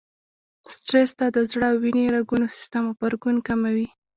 سټرس 0.75 1.11
ته 1.19 1.25
د 1.35 1.37
زړه 1.49 1.67
او 1.71 1.77
وينې 1.83 2.05
رګونو 2.15 2.47
سيستم 2.55 2.83
غبرګون 2.91 3.37
کموي. 3.47 3.87